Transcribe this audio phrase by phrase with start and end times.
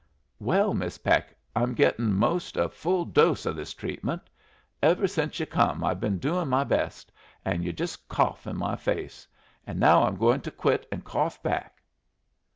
[0.39, 4.31] "Well, Miss Peck, I'm gettin' most a full dose o' this treatment.
[4.81, 7.11] Ever since yu' come I've been doing my best.
[7.45, 9.27] And yu' just cough in my face.
[9.67, 11.83] And now I'm going to quit and cough back."